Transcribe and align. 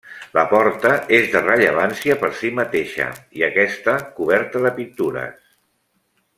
La 0.35 0.43
Porta 0.51 0.93
és 1.17 1.27
de 1.33 1.41
rellevància 1.43 2.17
per 2.23 2.31
si 2.39 2.51
mateixa 2.61 3.09
i 3.41 3.47
aquesta 3.51 3.97
coberta 4.21 4.65
de 4.67 4.75
pintures. 4.81 5.41